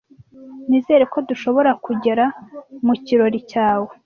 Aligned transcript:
Nizere 0.69 1.03
ko 1.13 1.17
dushobora 1.29 1.71
kugera 1.85 2.25
mu 2.85 2.93
kirori 3.05 3.39
cyawe. 3.51 3.91